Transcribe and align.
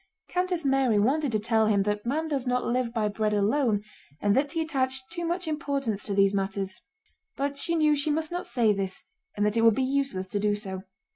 Countess 0.29 0.65
Mary 0.65 0.97
wanted 0.97 1.31
to 1.31 1.37
tell 1.37 1.67
him 1.67 1.83
that 1.83 2.07
man 2.07 2.27
does 2.27 2.47
not 2.47 2.65
live 2.65 2.91
by 2.91 3.07
bread 3.07 3.35
alone 3.35 3.83
and 4.19 4.35
that 4.35 4.53
he 4.53 4.59
attached 4.63 5.11
too 5.11 5.23
much 5.27 5.47
importance 5.47 6.03
to 6.05 6.15
these 6.15 6.33
matters. 6.33 6.81
But 7.37 7.55
she 7.55 7.75
knew 7.75 7.95
she 7.95 8.09
must 8.09 8.31
not 8.31 8.47
say 8.47 8.73
this 8.73 9.03
and 9.37 9.45
that 9.45 9.57
it 9.57 9.61
would 9.61 9.75
be 9.75 9.83
useless 9.83 10.25
to 10.29 10.39
do 10.39 10.55
so. 10.55 10.81